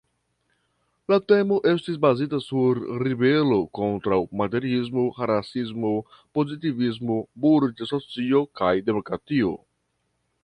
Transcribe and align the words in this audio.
La 1.11 1.17
temo 1.31 1.57
estis 1.71 1.97
bazita 2.05 2.37
sur 2.45 2.79
ribelo 3.07 3.59
kontraŭ 3.79 4.17
materiismo, 4.41 5.05
raciismo, 5.31 5.91
pozitivismo, 6.39 7.19
burĝa 7.45 7.89
socio 7.91 8.41
kaj 8.61 8.73
demokratio. 8.89 9.53